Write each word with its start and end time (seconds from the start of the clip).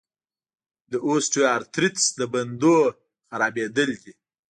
د 0.91 0.93
اوسټیوارتریتس 1.07 2.03
د 2.19 2.21
بندونو 2.33 2.75
خرابېدل 3.29 3.89
دي. 4.03 4.13